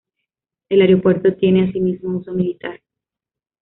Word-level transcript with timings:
El 0.69 0.81
aeropuerto 0.81 1.35
tiene 1.35 1.69
asimismo 1.69 2.17
uso 2.17 2.31
militar. 2.31 2.81